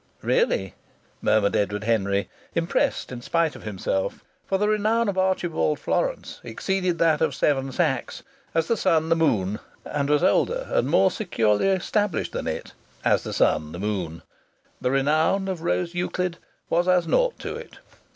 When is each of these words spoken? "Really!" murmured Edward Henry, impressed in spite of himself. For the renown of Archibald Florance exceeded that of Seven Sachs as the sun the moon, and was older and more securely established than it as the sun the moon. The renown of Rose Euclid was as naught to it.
"Really!" 0.23 0.73
murmured 1.21 1.55
Edward 1.55 1.83
Henry, 1.83 2.27
impressed 2.55 3.11
in 3.11 3.21
spite 3.21 3.55
of 3.55 3.61
himself. 3.61 4.23
For 4.47 4.57
the 4.57 4.67
renown 4.67 5.07
of 5.07 5.15
Archibald 5.15 5.77
Florance 5.79 6.41
exceeded 6.43 6.97
that 6.97 7.21
of 7.21 7.35
Seven 7.35 7.71
Sachs 7.71 8.23
as 8.55 8.65
the 8.67 8.75
sun 8.75 9.09
the 9.09 9.15
moon, 9.15 9.59
and 9.85 10.09
was 10.09 10.23
older 10.23 10.65
and 10.71 10.87
more 10.89 11.11
securely 11.11 11.67
established 11.67 12.31
than 12.31 12.47
it 12.47 12.73
as 13.05 13.21
the 13.21 13.31
sun 13.31 13.73
the 13.73 13.79
moon. 13.79 14.23
The 14.81 14.89
renown 14.89 15.47
of 15.47 15.61
Rose 15.61 15.93
Euclid 15.93 16.39
was 16.67 16.87
as 16.87 17.05
naught 17.05 17.37
to 17.41 17.55
it. 17.55 17.77